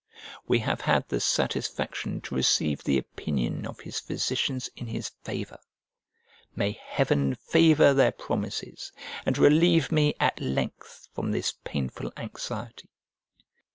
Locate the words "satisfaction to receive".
1.19-2.83